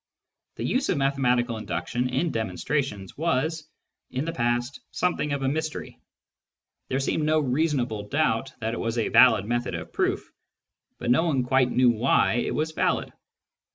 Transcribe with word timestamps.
The 0.55 0.63
use 0.63 0.89
of 0.89 0.97
mathematical 0.97 1.57
induction 1.57 2.09
in 2.09 2.31
demonstrations 2.31 3.15
was, 3.19 3.69
in 4.09 4.25
the 4.25 4.33
past, 4.33 4.79
something 4.89 5.31
of 5.31 5.43
a 5.43 5.47
mystery. 5.47 5.99
There 6.87 6.99
seemed 6.99 7.21
no 7.23 7.39
reason 7.39 7.79
able 7.81 8.07
doubt 8.07 8.51
that 8.61 8.73
it 8.73 8.79
was 8.79 8.97
a 8.97 9.09
valid 9.09 9.45
method 9.45 9.75
of 9.75 9.93
proof, 9.93 10.31
but 10.97 11.11
no 11.11 11.23
one 11.27 11.43
quite 11.43 11.69
knew 11.69 11.91
why 11.91 12.37
it 12.37 12.55
was 12.55 12.71
valid. 12.71 13.13